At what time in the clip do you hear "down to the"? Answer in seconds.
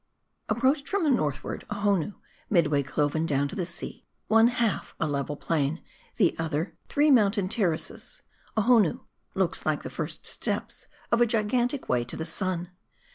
3.27-3.67